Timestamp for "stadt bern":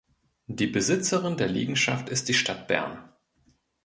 2.33-3.07